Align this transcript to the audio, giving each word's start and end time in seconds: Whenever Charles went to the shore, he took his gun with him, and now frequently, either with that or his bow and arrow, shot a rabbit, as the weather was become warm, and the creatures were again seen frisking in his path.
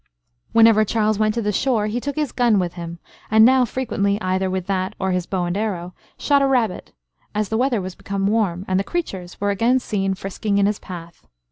Whenever 0.51 0.83
Charles 0.83 1.19
went 1.19 1.35
to 1.35 1.43
the 1.43 1.51
shore, 1.51 1.85
he 1.85 1.99
took 1.99 2.15
his 2.15 2.31
gun 2.31 2.57
with 2.57 2.73
him, 2.73 2.97
and 3.29 3.45
now 3.45 3.63
frequently, 3.65 4.19
either 4.19 4.49
with 4.49 4.65
that 4.65 4.95
or 4.97 5.11
his 5.11 5.27
bow 5.27 5.45
and 5.45 5.55
arrow, 5.55 5.93
shot 6.17 6.41
a 6.41 6.47
rabbit, 6.47 6.91
as 7.35 7.49
the 7.49 7.57
weather 7.59 7.79
was 7.81 7.93
become 7.93 8.25
warm, 8.25 8.65
and 8.67 8.79
the 8.79 8.83
creatures 8.83 9.39
were 9.39 9.51
again 9.51 9.77
seen 9.77 10.15
frisking 10.15 10.57
in 10.57 10.65
his 10.65 10.79
path. 10.79 11.27